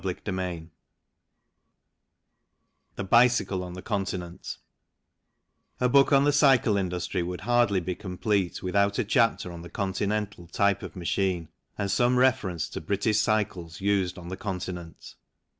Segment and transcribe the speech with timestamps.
[0.03, 0.69] CHAPTER XIV
[2.95, 4.57] THE BICYCLE ON THE CONTINENT
[5.79, 9.69] A BOOK on the cycle industry would hardly be complete without a chapter on the
[9.69, 15.13] Continental type of machine and some reference to British cycles used on the Continent.